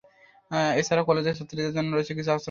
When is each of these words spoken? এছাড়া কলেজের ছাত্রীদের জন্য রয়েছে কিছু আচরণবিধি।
এছাড়া 0.79 1.03
কলেজের 1.03 1.37
ছাত্রীদের 1.39 1.73
জন্য 1.73 1.89
রয়েছে 1.91 2.13
কিছু 2.13 2.31
আচরণবিধি। 2.31 2.39